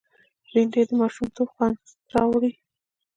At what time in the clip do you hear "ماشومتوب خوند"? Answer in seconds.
1.01-1.79